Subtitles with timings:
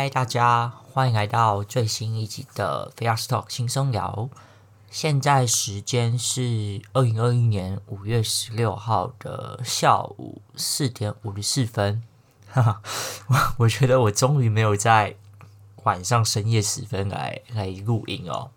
[0.00, 4.30] 嗨，大家欢迎来到最新一集的 Fast Talk 轻松聊。
[4.90, 12.02] 现在时间是二零二一年五月十六号的下午四点五十四分。
[12.48, 12.82] 哈哈，
[13.26, 15.16] 我我觉得我终于没有在
[15.82, 18.52] 晚上深夜时分来来录音哦。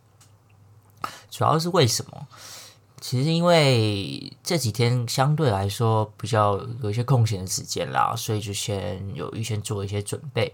[1.30, 2.25] 主要是为什么？
[3.02, 10.53] 其实因为这几天相对来说比较有一些空闲的时间啦，所以就先有预先做一些准备。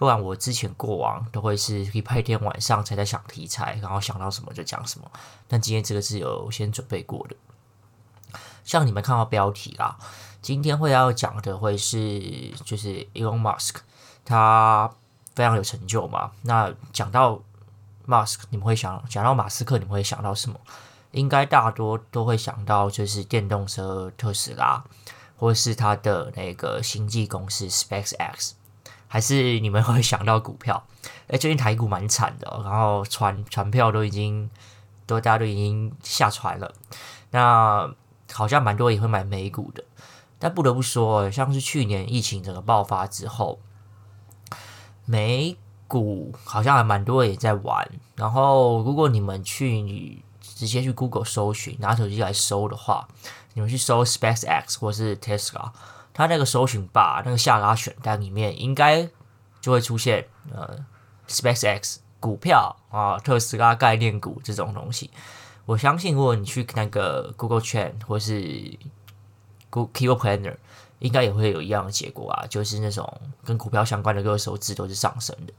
[0.00, 5.10] 不然我之前过往都会是礼拜天晚上才在想题材，然后想到什么就讲什么。
[5.46, 7.36] 但今天这个是有先准备过的。
[8.64, 9.98] 像你们看到标题啦，
[10.40, 12.18] 今天会要讲的会是
[12.64, 13.74] 就是 Elon Musk，
[14.24, 14.90] 他
[15.34, 16.30] 非常有成就嘛。
[16.44, 17.38] 那讲到
[18.06, 20.58] Musk，你们会想讲到马斯克，你们会想到什么？
[21.10, 24.82] 应该大多都会想到就是电动车特斯拉，
[25.36, 28.52] 或是他的那个星际公司 SpaceX。
[29.12, 30.86] 还是你们会想到股票？
[31.26, 34.48] 哎，最近台股蛮惨的，然后船船票都已经
[35.04, 36.72] 都大家都已经下船了。
[37.32, 37.92] 那
[38.32, 39.82] 好像蛮多也会买美股的，
[40.38, 43.58] 但不得不说，像是去年疫情整个爆发之后，
[45.06, 45.56] 美
[45.88, 47.90] 股好像还蛮多也在玩。
[48.14, 53.08] 然后如果你们去你直接去 Google 搜寻，拿手机来搜的话，
[53.54, 55.72] 你们去搜 SpaceX 或是 Tesla。
[56.12, 59.08] 它那个搜寻吧那个下拉选单里面，应该
[59.60, 60.84] 就会出现呃
[61.28, 65.10] ，SpaceX 股票啊，特斯拉概念股这种东西。
[65.66, 68.78] 我相信，如果你去那个 Google Trend 或是
[69.70, 70.56] Google Key Planner，
[70.98, 75.52] 应该也会有一样的结果啊，就是那种跟股票相关的热搜字都是上升的。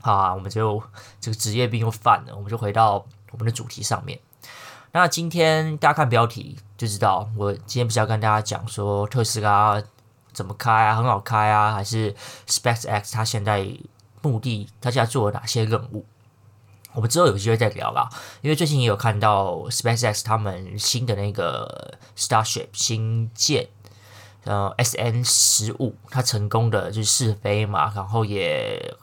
[0.00, 0.82] 好啊，我们就
[1.20, 4.18] 这个职业病又犯了，我们就回到我们的主题上面。
[4.92, 9.82] 那今天大家看标题就知道，我今天不是要跟大家讲说特斯拉
[10.32, 12.14] 怎么开啊，很好开啊，还是
[12.46, 13.68] SpaceX 它现在
[14.22, 16.06] 目的，它现在做了哪些任务？
[16.94, 18.08] 我们之后有机会再聊啦。
[18.40, 23.68] 因为最近也有看到 SpaceX 他们新的那个 Starship 新舰，
[24.44, 28.96] 呃，SN 十五，它成功的就是试飞嘛，然后也。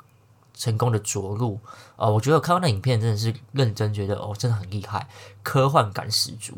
[0.59, 1.59] 成功的着陆，
[1.97, 5.07] 哦，我觉得我看到那影片真的是认真觉得哦，真的很厉害，
[5.43, 6.57] 科幻感十足。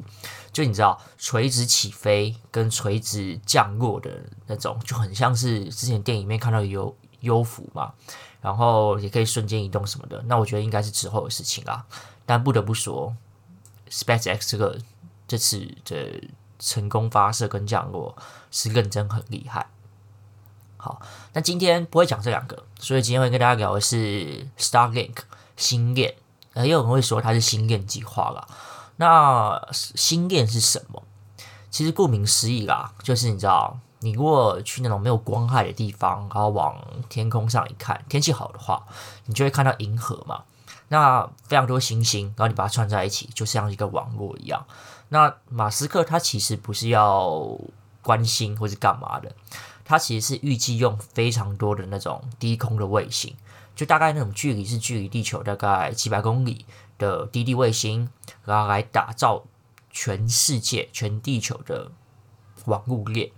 [0.52, 4.12] 就你知道，垂直起飞跟垂直降落的
[4.48, 7.94] 那种，就很像是之前电影里面看到的优优浮嘛，
[8.42, 10.22] 然后也可以瞬间移动什么的。
[10.26, 11.86] 那我觉得应该是之后的事情啦。
[12.26, 13.16] 但不得不说
[13.90, 14.78] ，SpaceX 这个
[15.28, 16.22] 这次的
[16.58, 18.16] 成功发射跟降落
[18.52, 19.68] 是认真很厉害。
[20.78, 21.02] 好，
[21.34, 25.18] 那今天不会讲这两个，所以今天会跟大家聊的是 Starlink
[25.58, 26.16] 星链，
[26.54, 28.48] 呃，也有人会说它是星链计划啦。
[29.00, 31.04] 那星链是什么？
[31.70, 36.76] 其实顾名思义啦，就是你知道，你如果去那种没有光害的地方，然后往
[37.08, 38.86] 天空上一看，天气好的话，
[39.26, 40.44] 你就会看到银河嘛。
[40.90, 44.66] 那非常多星星，然后你把它串在一起，就像一个网络一样。
[45.08, 47.58] 那马斯克他其实不是要
[48.02, 49.32] 关心或是干嘛的。
[49.86, 53.36] 他其实是预计用非常多的那种低空的卫星，
[53.80, 56.66] 就大概那种距离是距离地球大概几百公里
[56.98, 58.10] 的低地卫星，
[58.44, 59.46] 然后来打造
[59.90, 61.90] 全世界、全地球的
[62.66, 63.32] 网络链。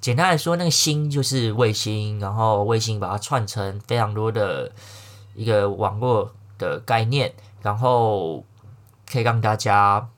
[0.00, 4.72] 简单来说，那个星就是卫星，然后卫星把它串成非常多的
[5.36, 7.32] 一个网络的概念，
[7.62, 8.44] 然后
[9.08, 10.08] 可以让大家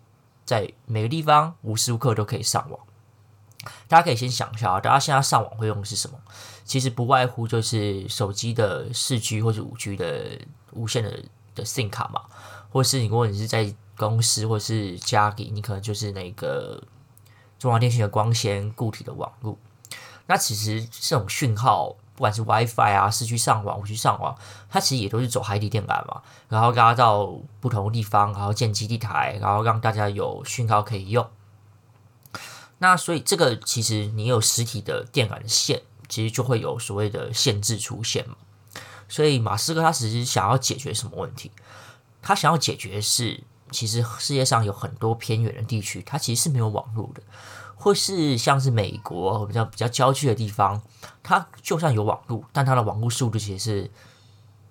[0.47, 2.81] 在每个地方无时无刻都可以上网。
[3.89, 6.19] 大家可以先想一下啊，大家现在上网会用的是什么？
[6.67, 10.39] 其实不外乎就是手机的四 G 或者五 G 的
[10.73, 11.11] 无线的
[11.55, 12.23] 的 SIM 卡嘛，
[12.71, 16.83] 或是你如果你是在公司或是家里，你可能就是那个
[17.59, 19.57] 中华电信的光纤固体的网络。
[20.27, 24.37] 那其实这种讯号，不管是 WiFi 啊、四 G 上网、五 G 上网，
[24.69, 27.27] 它其实也都是走海底电缆嘛，然后拉到
[27.61, 31.25] 不同的地方，然后建基地台，然后让大家有讯号可以用。
[32.79, 38.37] 那所以这个其实你有实体的电缆线，其实就会有所谓的限制出现嘛。
[39.09, 41.53] 所以马斯克他其实想要解决什么问题？
[42.23, 47.23] 他想要解决是，其实世界上有很多偏远的地区，它其实是没有网络的，
[47.77, 50.83] 或是像是美国比较比较郊区的地方，
[51.23, 53.91] 它就算有网络，但它的网络速度其实是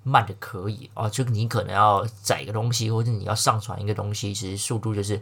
[0.04, 1.10] 慢的可以哦。
[1.10, 5.22] 就你可能要载一个东西，或者你要上传一个东西，其实速度就是。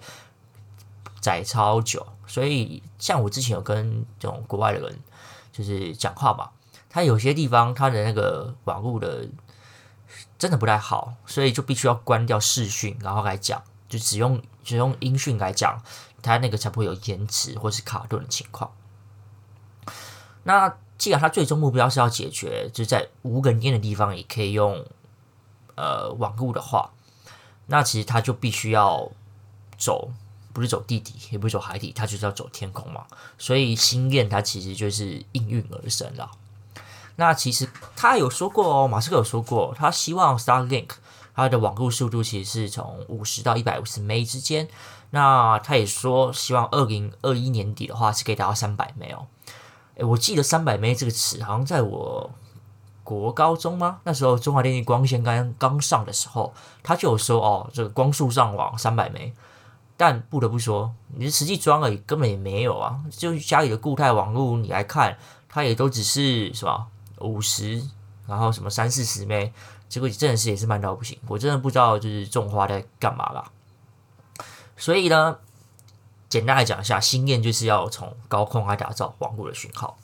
[1.24, 5.00] 载超久，所以像我之前有跟这种国外的人
[5.54, 6.50] 就是讲话嘛，
[6.90, 9.26] 他有些地方他的那个网络的
[10.38, 15.82] 真的不太好，所以就必须要关掉视讯，然后来讲，就只用只用音讯来讲，
[16.22, 18.70] 他那个才不会有延迟或是卡顿的情况。
[20.44, 24.86] 那既然他最终目标是要解决，就是在无人烟的地方也可以用
[25.76, 26.92] 呃网络的话，
[27.68, 29.10] 那其实他就必须要
[29.78, 30.12] 走，
[30.54, 33.06] 不是走地底，也不是走海底，它就是要走天空嘛。
[33.38, 36.32] 所以星链它其实就是应运而生了。
[37.16, 40.90] 那其实他有说过哦，马斯克有说过，他希望 Starlink
[41.36, 44.68] 它的网络速度其实是从五十到一百五十 M 之间。
[45.12, 49.28] 那他也说，希望二零二一年底的话是可以达到三百 M 哦。
[49.96, 52.32] 诶，我记得三百 M 这个词好像在我
[53.04, 54.00] 国高中吗？
[54.06, 56.52] 那时候中华电信光纤刚刚上的时候，
[56.82, 59.30] 他就有说哦，这个光速上网三百 M。
[59.96, 65.18] 但不得不说，你实际装了根本也没有啊，就家里的固态网络你来看，
[65.48, 66.88] 它也都只是什么？
[67.20, 67.82] 五十，
[68.28, 69.54] 然后什么三四十枚，
[69.88, 71.18] 结果真的是也是慢到不行。
[71.28, 73.52] 我真的不知道就是种花在干嘛啦。
[74.76, 75.38] 所以呢，
[76.28, 79.98] 简单来讲一下，星链就是要从高空来打造网络的讯号。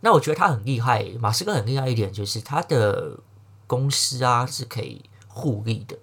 [0.00, 3.18] 那我觉得他很厉害，马斯克很厉害一点就是他的
[3.66, 5.96] 公司啊是可以互利的。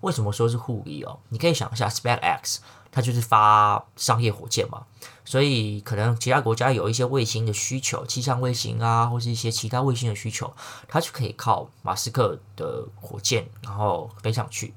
[0.00, 1.18] 为什么说是互利哦？
[1.28, 2.58] 你可以想一下，SpaceX。
[2.92, 4.84] 它就是发商业火箭嘛，
[5.24, 10.52] 所以可能其他国家有一些卫星的需求，气象卫星啊，或是一些其他卫星的需求，
[10.88, 14.74] 它就可以靠马斯克的火箭然后飞上去。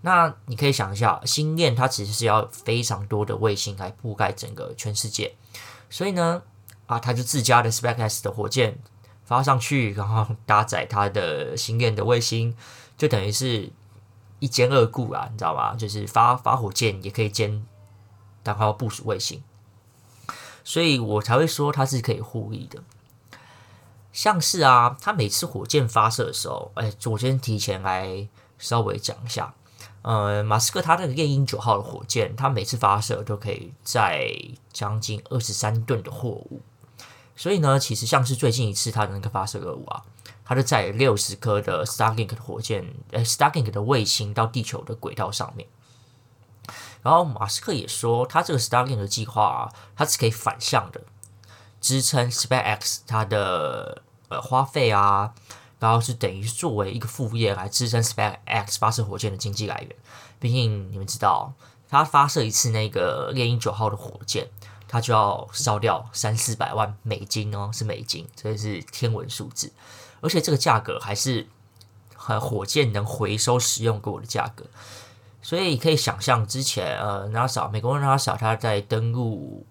[0.00, 5.34] 那你可以想一下，星链它其实是要非常多的卫星来覆盖整个全世界，
[5.90, 6.40] 所以呢，
[6.86, 8.78] 啊，它就自家的 SpaceX 的火箭
[9.26, 12.56] 发上去，然后搭载它的星链的卫星，
[12.96, 13.70] 就等于是。
[14.44, 15.74] 一兼二顾啊，你知道吗？
[15.74, 17.64] 就是发发火箭也可以兼，
[18.44, 19.42] 然后部署卫星，
[20.62, 22.82] 所以我才会说它是可以互利的。
[24.12, 29.54] 像是啊，它每次火箭发射的时候，哎，我先提前来稍微讲一下。
[30.02, 34.30] 呃，马斯克他那个猎鹰九号的火箭，它每次发射都可以载
[34.70, 36.60] 将近二十三吨的货物，
[37.34, 40.04] 所以呢，其实像是最近一次它的那个发射任务啊。
[40.44, 45.68] 它就载六十颗的 Starlink 的火箭，呃，Starlink 的卫星到地球的轨道上面。
[47.02, 51.02] 然后马斯克也说，他这个 Starlink 的计划，它是可以反向的
[51.80, 55.34] 支撑 SpaceX 它的呃花费啊，
[55.78, 59.96] 然后是等于作为一个副业来支撑 SpaceX 发射火箭的经济来源。
[60.40, 61.52] 毕竟你们知道，
[61.88, 64.48] 它发射一次那个猎鹰九号的火箭，
[64.88, 69.72] 它就要烧掉三四百万美金哦，是美金，这是天文数字。
[70.24, 71.46] 而且这个价格还是
[72.16, 74.64] 和火箭能回收使用过的价格，
[75.42, 79.66] 所以可以想象之前呃，NASA 美国人 NASA 他在登陆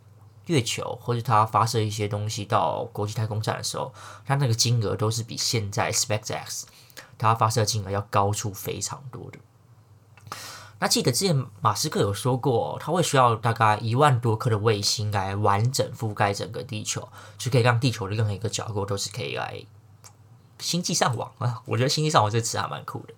[0.46, 3.92] 月球或者他发射一些东西到国际太空站的时候，
[4.26, 6.66] 他那个金额都是比现在 SpaceX
[7.18, 9.40] 他发射金额要高出非常多的。
[10.80, 17.08] 那记得之前马斯克有说过，他会需要大概一万多颗的卫星来完整覆盖整个地球，
[17.38, 19.66] 就可以让地球的任何一个角落都是可以来。
[20.60, 23.14] 星际上网啊， 我觉得星际上网这个词还蛮酷的。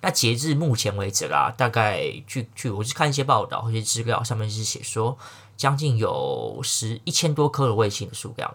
[0.00, 5.18] 那截至目前为止啦，大概据据我去看一些报道或者资料，上面是写说，
[5.56, 8.54] 将近有十一千多颗的卫星的数量。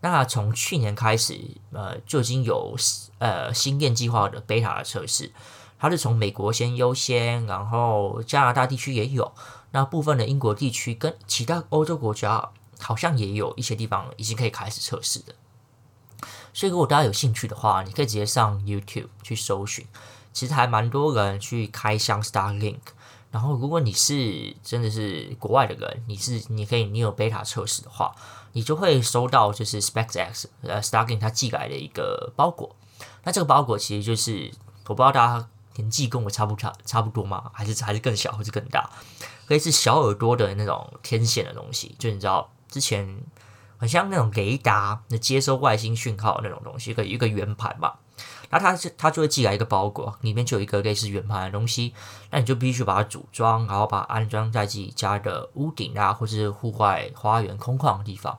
[0.00, 1.38] 那从去年开始，
[1.72, 2.74] 呃，就已经有
[3.18, 5.30] 呃星链计划的贝塔的测试，
[5.78, 9.30] 它是从美国先优先，然后加拿大地区也有，
[9.72, 12.48] 那部分的英国地区跟其他欧洲国家
[12.78, 15.34] 好像也有一些地方已经可以开始测试的。
[16.52, 19.86] 所以，如果大家有兴趣的话，你可以直接上 YouTube 去搜寻，
[20.32, 22.78] 其实还蛮多人去开箱 Starlink。
[23.30, 28.12] 然后，如果你是真的是国外的人，你是你可以你有 beta 测试的话，
[28.52, 32.74] 你就会收到就是 SpaceX 呃 Starlink 它寄来的一个包裹。
[33.22, 34.50] 那这个包裹其实就是
[34.88, 37.50] 我不知道大家年纪跟我差不差差不多吗？
[37.54, 38.90] 还是还是更小，或是更大？
[39.46, 43.22] 可以是小耳朵的那种天线的东西，就你知道之前。
[43.80, 47.94] 很像那种雷达，那接收外星讯号那种东西，一个一个圆盘嘛。
[48.50, 51.94] 那它就它就会寄来一个包裹，里面就有一个类似圆盘的东西。
[52.30, 58.38] 那你就必须把它组装，然后把它安装在自己家的屋顶啊，或是户外花园空旷的地方。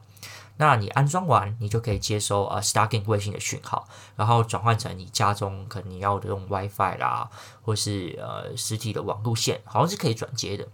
[0.57, 7.27] 那你安装完，你就可以接收呃 Starlink 卫星的讯号，然后转换成你家中可能你要的用 WiFi 啦，
[7.63, 10.67] 或是呃实体的网路线，好像是可以转接的。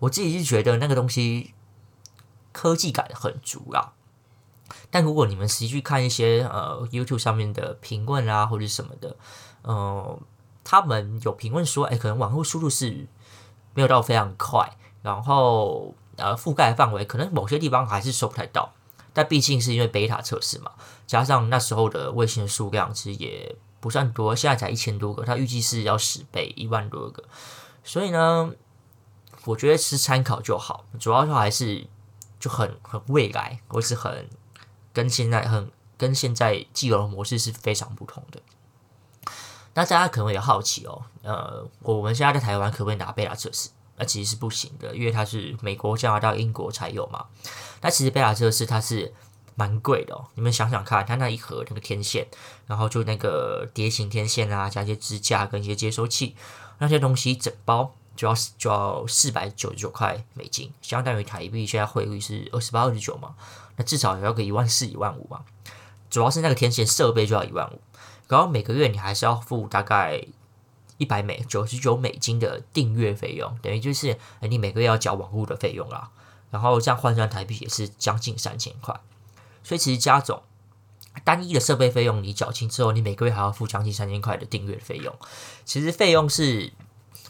[0.00, 1.54] 我自己是觉得那个东西
[2.50, 3.92] 科技感很足啊。
[4.90, 9.16] 但如果你们实际去看一些呃 YouTube 上面的评论啊，或者什么的，
[9.62, 10.18] 呃，
[10.64, 13.06] 他们有评论说，哎，可能网络速度是
[13.74, 18.72] 没有到非常快，然后呃覆盖范围可能某些地方还是收不太到。
[19.14, 20.72] 但毕竟是因为 beta 测试嘛，
[21.06, 27.24] 加上那时候的卫星数量其实也不算多，现在才一千多个，它预计是要十倍，一万多个。
[27.82, 28.52] 所以呢，
[29.44, 31.86] 我觉得是参考就好，主要说还是
[32.38, 34.28] 就很很未来，或是很。
[34.92, 38.40] 跟现在很跟现在既有的模式是非常不同的。
[39.74, 43.70] 那大家可能也好奇哦，呃，我们现在在台湾可不可以拿贝塔测试？
[43.96, 47.26] 那其实是不行的，因为它是美国、加拿大、英国才有嘛。
[47.80, 49.12] 那其实贝塔测试它是
[49.54, 52.26] 蛮贵的哦，你们想想看，它那一盒那个天线，
[52.66, 56.36] 然后就那个碟形天线啊，加一些支架跟一些接收器，
[56.78, 63.36] 那些东西整包就要就要四百九十九块美金，相当于台币现在汇率是二十八、二十九嘛，
[63.76, 65.44] 那至少也要个一万四、一万五嘛。
[66.10, 67.80] 主要是那个天线设备就要一万五。
[68.26, 70.20] 然后每个月你还是要付大概
[70.96, 76.10] 一百美九十九美金的订阅费用，等于就是你每个月要缴网络的费用啦。
[76.50, 78.98] 然后这样换算台币也是将近三千块，
[79.62, 80.42] 所以其实加总
[81.22, 85.14] 单一的设备费用你缴清之后，你每个月还要付将近三千块的订阅费用，
[85.64, 86.72] 其实费用是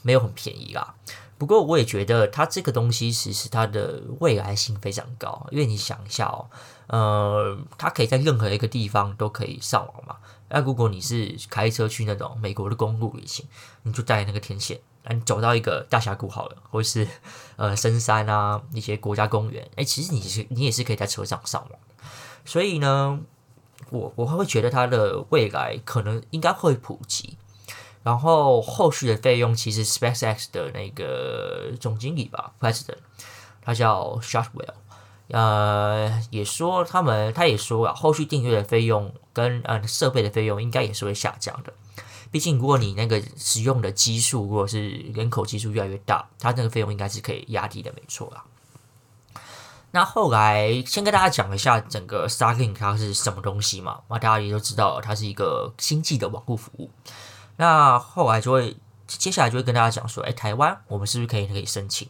[0.09, 0.95] 没有很便宜啦。
[1.37, 6.49] 不过我也觉得它这个东西其实它的未来性非常高，因为你想一下哦，
[6.87, 10.17] 呃，它可以在任何一个地方都可以上网嘛。
[10.49, 13.47] 那如果你是开车去那种美国的公路旅行，
[13.83, 17.07] 你就带那个天线，那你走到一个大峡谷好了，或是
[17.57, 21.79] 呃深山啊一些国家公园，哎，其实你是你也是可以在车上上网。
[22.45, 23.21] 所以呢，
[23.91, 27.37] 我我会觉得它的未来可能应该会普及。
[28.09, 32.97] 然后后续的费用，其实 SpaceX 的那个总经理吧，President，
[33.61, 34.73] 他叫 Shotwell。
[35.29, 41.75] 呃，也说他们，他也说啊，后续订阅的费用跟呃设备的费用应该也是会下降的。
[42.31, 48.43] 毕竟，如果你那个使用的基数，如果是人口基数越来越大，它那个费用应该是可以压低的，没错啦。
[49.91, 56.91] 那后来先跟大家讲一下整个 Starlink 它是什么东西嘛，那大家也都知道，它是一个星际的网络服务。
[57.59, 62.09] 那后来就会接下来就会跟大家讲说，哎，台湾我们是不是可以可以申请？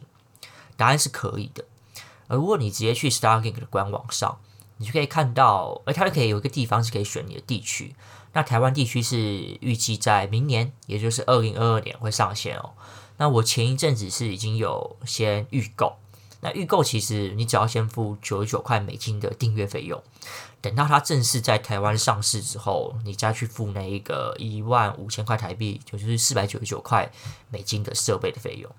[0.77, 1.65] 答案是可以的。
[2.27, 4.39] 而如果你直接去 Starlink 的官网上，
[4.77, 7.93] 你就可以看到，而它就可以有一个地方是可以选你的地区。
[8.31, 9.17] 那台湾地区是
[9.59, 12.71] 预计在明年，也就是二零二二年会上线哦。
[13.17, 15.97] 那我前一阵子是已经有先预购，
[16.41, 20.01] 那预购其实你只要先付九十九块美金的订阅费用，
[20.61, 27.11] 等到它正式在台湾上市之后，你再去付那一个一万五千块台币，就是四百九十九块
[27.49, 28.71] 美金的设备的费用。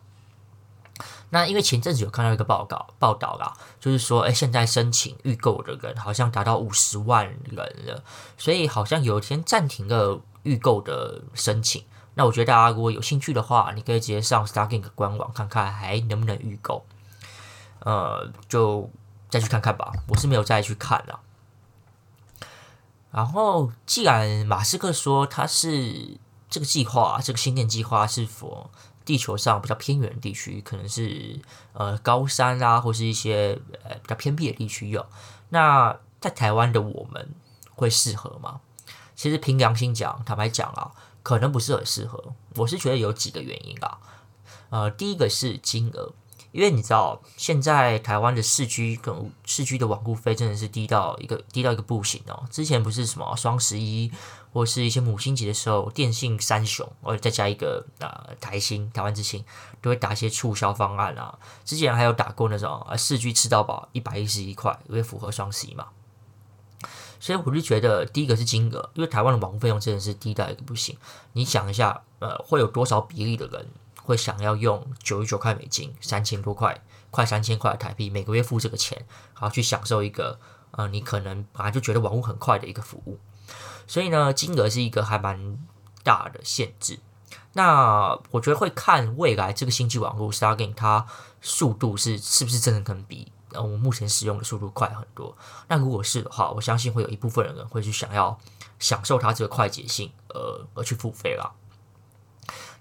[1.31, 8.02] 那因为前阵子有看到一个报告报道啦，就是说，哎，现在申请预购的人好像达到五十万人了，
[8.37, 11.85] 所以好像有一天暂停了预购的申请。
[12.14, 16.85] 那我觉得大家如果有兴趣的话，你可以直接上 Starlink 官网看看还能不能预购，
[17.81, 18.89] 呃，就
[19.29, 19.93] 再去看看吧。
[20.09, 21.21] 我是没有再去看了。
[23.11, 26.19] 然后，既然马斯克说他是
[26.49, 28.71] 这个计划，这个星链计划是否？
[29.03, 31.41] 地球上比较偏远的地区，可能是
[31.73, 35.05] 呃高山啊，或是一些呃比较偏僻的地区有。
[35.49, 37.35] 那在台湾的我们
[37.75, 38.61] 会适合吗？
[39.17, 40.93] 其实凭良心讲，坦白讲啊，
[41.25, 42.35] 可能不是很适合。
[42.55, 43.99] 我是觉得有几个原因啊。
[44.69, 46.13] 呃，第一个是金额。
[46.52, 52.45] 因为你知道，现在台湾的四 G 跟四 G 的网路费真的是低到一个低到一个不行哦。
[52.50, 54.11] 之前不是什么双十一
[54.52, 59.45] 或是一些母亲节的时候，电信三雄，或者再加一个、呃、台新台湾之星，
[59.80, 61.38] 都会打一些促销方案啊。
[61.64, 65.87] 之前还有打过那种啊四 G 吃到饱一百一十一块，因为符合双十一嘛。
[67.21, 70.97] 所以我就觉得，第一个是金额，因为台湾的网费用真的是低到一个不行。
[71.35, 73.69] 你想一下，呃，会有多少比例的人？
[74.11, 80.40] 会想要用九十九块美金，三千多块，快三千块的台币，每个月付这个钱，然后去享受一个
[80.73, 83.21] 呃，你可能本来就觉得网络很快的一个服务。
[83.87, 85.57] 所以呢，金额是一个还蛮
[86.02, 86.99] 大的限制。
[87.52, 91.07] 那我觉得会看未来这个星际网络 Starlink 它
[91.40, 95.37] 速度是是不是真的可能比呃我目前使用的速度快很多。
[95.69, 98.37] 那如果是的话，我相信会有一部分人会去想要
[98.81, 101.52] 享受它这个快捷性，呃，而去付费啦。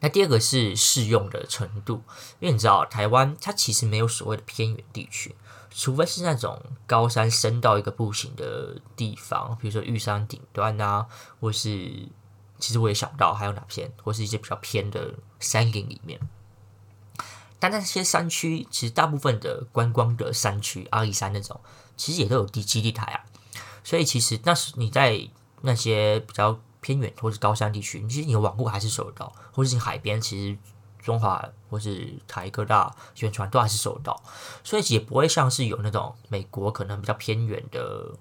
[0.01, 2.01] 那第二个是适用的程度，
[2.39, 5.35] 因为你知道台湾它其实没有所谓的偏远地区，
[5.69, 11.05] 除非是那种高山深到一个不行的地方，比如说玉山顶端啊，
[11.41, 12.07] 或是
[12.59, 16.17] 其实我也想不到还有哪片，或是一些比较偏的山林里面。
[17.59, 21.59] 但那些山区其实大部分的观光的山区，阿里山那种，
[21.97, 23.25] 其实也都有地基地台啊，
[23.83, 25.27] 所以其实那是你在
[25.61, 26.57] 那些比较。
[26.81, 30.57] 偏远或是高山地区，其实你的网络还是收得到，或是你海边，其实
[31.01, 34.21] 中华或是台科大宣传都还是收得到，
[34.63, 38.11] 所以也不会像是有那种美国可能比较偏远的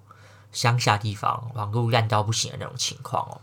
[0.52, 3.40] 乡下地方网络烂到不行的那种情况哦。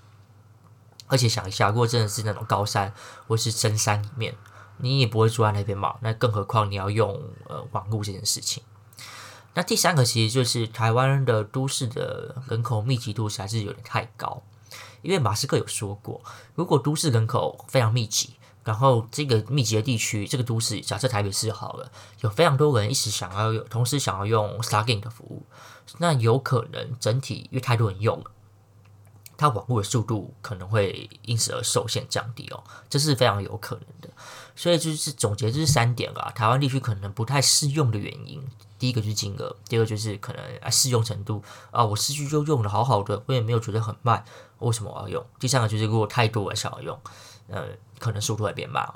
[1.07, 2.91] 而且想一下，如果真的是那种高山
[3.27, 4.35] 或是深山里面，
[4.77, 8.63] 你也不会住在那边嘛，那更何况你要用呃网络这件事情。
[9.53, 14.41] 那第三个其实就是台湾的都市的人口密集度实在是有点太高，
[15.05, 16.19] 因为马斯克有说过，
[16.55, 18.31] 如果都市人口非常密集，
[18.63, 25.45] 然后这个密集的地区，这个都市假设台北市好了，有非常多人一直想要，同时想要用 Starlink 的服务，
[25.99, 28.31] 那有可能整体因为太多人用了，
[29.37, 34.09] 它网络的速度可能会因此而受限降低哦，这是非常有可能的。
[34.55, 38.41] 所以就是总结，这是三点啊，台湾地区可能不太适用的原因。
[38.77, 44.23] 第一个就是金额，第二个就是可能啊适用程度啊，我市区就用的好好的，我也没有觉得很慢，
[44.59, 45.25] 为什么我要用？
[45.39, 46.99] 第三个就是如果太多人想要用，
[47.47, 47.65] 呃，
[47.99, 48.95] 可能速度会变慢哦。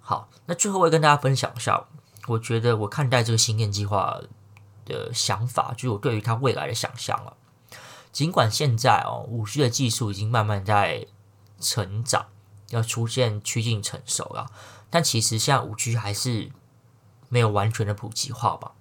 [0.00, 1.84] 好，那最后我跟大家分享一下，
[2.26, 4.20] 我觉得我看待这个星链计划
[4.84, 7.36] 的想法，就是我对于它未来的想象了。
[8.12, 11.06] 尽管现在哦，五 G 的技术已经慢慢在
[11.58, 12.26] 成长，
[12.70, 14.50] 要出现趋近成熟了，
[14.88, 16.52] 但其实现在五 G 还是。
[17.28, 18.72] 没有完全的普及化吧？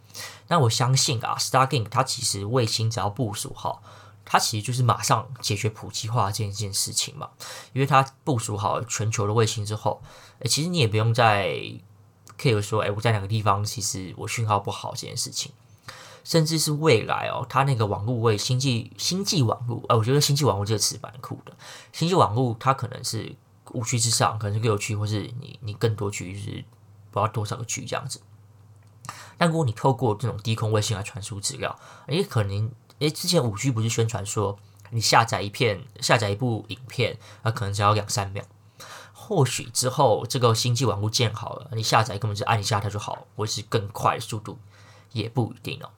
[0.49, 3.81] 那我相信啊，Starlink 它其实卫星只要部署好，
[4.25, 7.29] 它其实就是马上解决普及化这件事情嘛。
[7.71, 10.03] 因为它部署好全球的卫星之后，
[10.39, 11.53] 诶，其实你也不用再
[12.37, 15.53] care 说，诶，我在哪个地方，其实我讯号不好这件事情。
[16.23, 21.53] 甚至是未来哦，它那个网络为星际星际网络，呃，我觉得星际网络这个词蛮酷的。
[21.91, 23.35] 星际网络它可能是
[23.71, 26.63] 五 G 之上，可能是六 G，或是你你更多 G，就是
[27.09, 28.21] 不知道多少个 G 这样子。
[29.37, 34.59] 但如果你透过这种低空卫星来传输资料，诶，可能诶，之前五 G 不是宣传说
[34.91, 38.43] 你下载一片、下载一部影片，啊，可能只要两三秒。
[39.13, 44.59] 或许之后这个星际网络建好了，你下载根本就按一下它就好，或是更快速度，
[45.13, 45.89] 也不一定哦。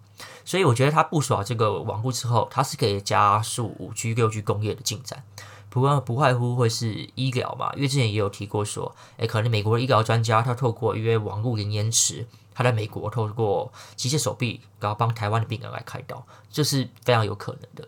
[0.45, 5.23] 所以我觉得它部署好这个网络之后，它是可以加速五 G、六 G 工业的进展。
[5.69, 12.27] 不过不外乎会是医疗嘛，因为之前也有提过说，诶，可能美国的医疗专家他透过因为网络零延迟。
[12.55, 17.87] 他在美国透过机械手臂，然后帮台湾的病人来开刀，这是非常有可能的。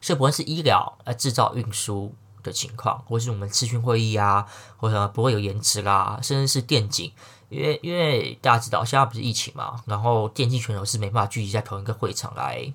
[0.00, 4.46] 所以不论是医疗、呃制造、运输的情况，或是我们视讯会议啊，
[4.78, 7.12] 或者不会有延迟啦，甚至是电竞，
[7.50, 12.72] 因为因为大家知道现在不是疫情嘛，然后电竞选手是没办法聚集在同一个会场来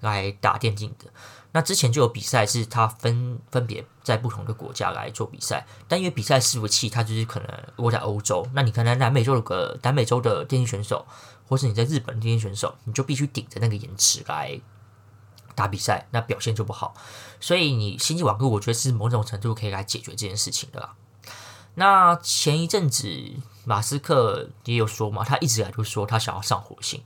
[0.00, 1.10] 来打电竞的。
[1.52, 11.04] 那之前就有比赛，是他分分别在不同的国家来做比赛，但因为比赛伺服器它就是可能落在欧洲，那你可能南美洲有个南美洲的电竞选手，
[11.48, 14.60] 或是你在日本电竞选手，你就必须顶着那个延迟来
[15.56, 16.94] 打比赛，那表现就不好。
[17.40, 20.94] 所以你星际网络，我觉得是某种程度可以来解决这件事情的啦。
[21.74, 23.08] 那前一阵子
[23.70, 27.00] 马斯克也有说嘛，他一直以来就说他想要上火星。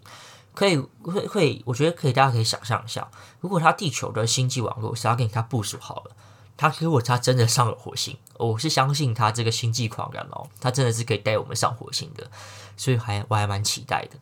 [0.55, 3.07] 可以会会，我觉得可以，大家可以想象一下，
[3.41, 6.17] 如果他地球的星际网络是要给他部署好了，
[6.57, 12.31] 他如果他真的上了火星，我是相信他这个星际狂人哦，他真的是可以带我们上火星的，
[12.79, 14.17] 所以还我还蛮期待的。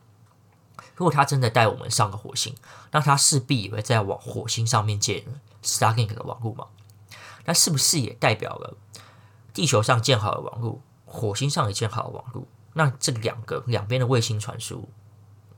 [0.97, 2.55] 如果他真的带我们上了火星，
[2.91, 5.23] 那他势必也会在往火星上面建
[5.63, 6.67] Starlink 的网络嘛？
[7.45, 8.75] 那是不是也代表了
[9.53, 10.81] 地球上建好的网络，
[11.13, 12.47] 火星上也建好的网络？
[12.73, 14.89] 那这两个两边的卫星传输？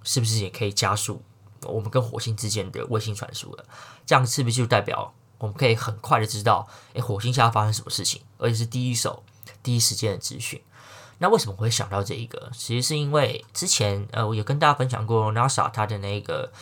[0.02, 1.22] 是不是也可以加速
[1.62, 3.64] 我们跟火星之间的卫星传输了？
[4.04, 9.22] 这样是不是就代表我们可以很快的知道，诶，火星下发生什么事情，而且是第一手、
[9.62, 10.60] 第一时间的资讯？
[11.18, 12.50] 那为什么我会想到这一个？
[12.52, 16.52] 其实是因为之前呃，我有跟大家分享过 NASA 它的那个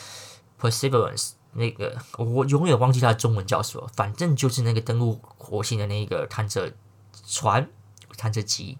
[0.61, 6.71] Perseverance，那个我永远忘记它的中文叫什么，反正就是那个登陆火星的那个探测
[7.27, 7.69] 船、
[8.17, 8.79] 探测机。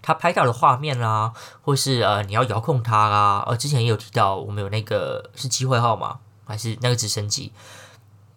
[0.00, 6.18] 他拍到的画面啦、啊，或是呃你要遥控它、啊，呃之前也有提到，我们有那个是机会号码？
[6.44, 7.52] 还是那个直升机？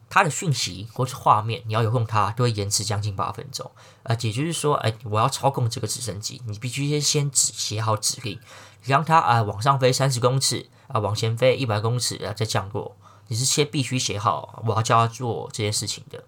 [0.07, 3.69] 它的讯息或是画面，你要遥控它，都会延迟将近八分钟。
[4.03, 8.39] 呃，也就是说，哎，我要操控这个直升机，你必须先先指写好指令，
[8.83, 12.95] 让它啊、呃、往上飞三十公尺，啊、呃、往前飞一百公尺，然后再降落。
[13.27, 16.23] 你是先必须写好，我要叫他做这件事情的。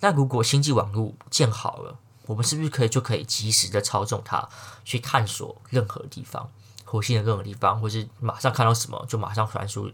[0.00, 4.48] 那如果星际网络建好了，我们是不是可以就可以及时的操纵它
[4.84, 6.50] 去探索任何地方，
[6.84, 9.90] 火星的任何地方，或是马上看到什么就马上传输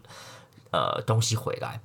[0.71, 1.81] 呃东西回来？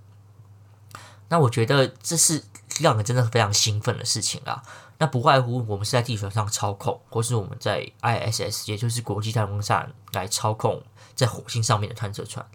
[1.29, 2.45] 那我觉得这是
[2.79, 4.63] 让人真的非常兴奋的事情啊！
[4.99, 10.83] 那不外乎我们是在地球上操控，或是我们在 ISS，也就是国际太空站来操控
[11.17, 12.49] 在火星上面的探测船。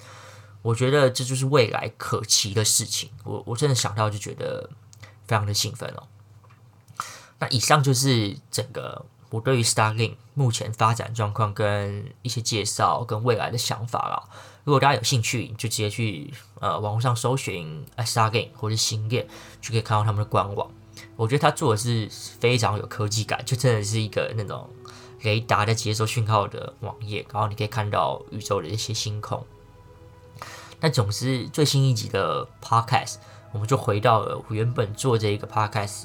[0.62, 3.12] 我觉得这就是未来可期的事情。
[3.26, 4.70] 我我真的想到就觉得
[5.28, 6.08] 非常的兴奋哦。
[7.42, 14.24] 那以上就是整个我对于 Starlink 目前发展状况跟一些介绍跟未来的想法啦。
[14.64, 19.28] 如果大家有兴趣，就直接去呃网络上搜寻 Starlink 或者星链，
[19.60, 20.70] 就可以看到他们的官网。
[21.16, 22.08] 我觉得他做的是
[22.40, 24.70] 非常有科技感，就真的是一个那种
[25.24, 29.44] 雷达在接收讯号的网页，然后你可以看到宇宙的一些星空。
[30.80, 33.16] 那总之，最新一集的 Podcast，
[33.52, 36.04] 我们就回到了我原本做这一个 Podcast，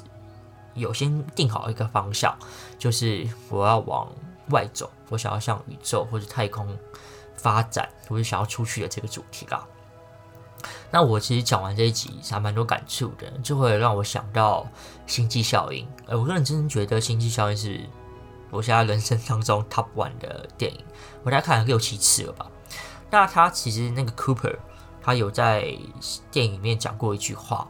[0.77, 2.37] 有先定好一个方向，
[2.79, 4.07] 就是我要往
[4.51, 6.77] 外走，我想要向宇宙或者太空
[7.35, 9.65] 发展，我就想要出去的这个主题啦。
[10.89, 14.65] 那我其实讲完这一集，还蛮多感触的，就会让我想到
[15.05, 15.87] 星际效应。
[16.05, 17.81] 呃，我个人真的觉得星际效应是
[18.49, 20.83] 我现在人生当中 Top One 的电影，
[21.23, 22.49] 我大概看了六七次了吧。
[23.11, 24.57] 那他其实那个 Cooper，
[25.01, 25.77] 他有在
[26.31, 27.69] 电影里面讲过一句话，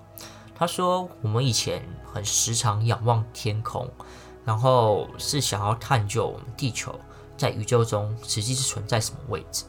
[0.58, 3.88] 他说我们以前很时常仰望天空，
[4.43, 7.00] 然后是想要探究我们地球
[7.38, 9.65] 在宇宙中实际是存在什么位置。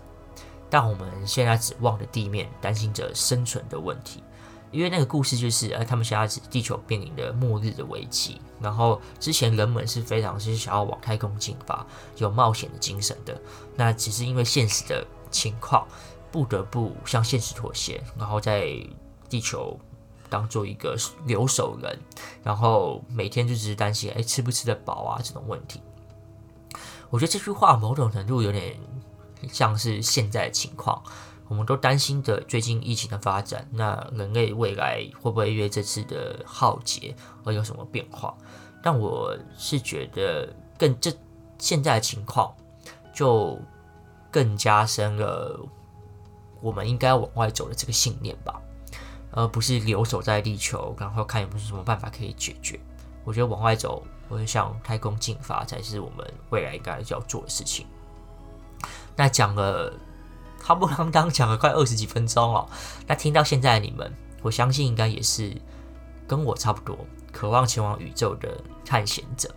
[0.70, 4.22] 但我们现在只望着地面，担心着生存的问题。
[4.70, 8.40] 因为那个故事就是，呃，他们现在是地球面临的末日的危机。
[8.60, 13.38] 然后之前人们是非常是想要往太空进发，有冒险的精神的。
[13.76, 15.86] 那只是因为现实的情况，
[16.30, 18.66] 不得不向现实妥协，然后在
[19.26, 19.78] 地球
[20.28, 21.98] 当做一个留守人，
[22.42, 25.80] 然后每天就只是担心，哎，吃不吃得饱啊这种问题。
[27.10, 28.76] 我觉得这句话某种程度有点。
[29.52, 31.00] 像是现在的情况，
[31.46, 37.14] 我们都担心的最近疫情的发展，那人类未来会不会因为这次的浩劫
[37.44, 38.36] 而有什么变化？
[38.82, 41.12] 但我是觉得更这
[41.56, 42.52] 现在的情况
[43.14, 43.56] 就
[44.28, 45.60] 更加深了
[46.60, 48.60] 我们应该往外走的这个信念吧，
[49.30, 52.78] 而不是留守在地球，然后看有没有什么办法可以解决。
[53.24, 57.86] 我觉得往外走，或者向太空进发，才是我们未来应该要做的事情。
[59.14, 59.92] 那讲了，
[60.58, 62.68] 他不啷当讲了快二十几分钟哦。
[63.06, 64.10] 那听到现在的你们，
[64.40, 65.54] 我相信应该也是
[66.26, 66.96] 跟我差不多，
[67.32, 69.54] 渴望前往宇宙的探险者。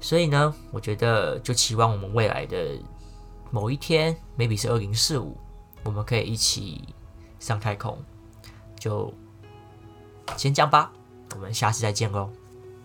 [0.00, 2.78] 所以呢，我觉得就期望我们未来的
[3.50, 5.36] 某一天，maybe 是二零四五，
[5.82, 6.94] 我们可以一起
[7.40, 7.98] 上太空。
[8.82, 9.14] 就
[10.36, 10.90] 先这样吧，
[11.36, 12.28] 我们下次再见喽，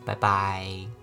[0.06, 0.97] 拜拜。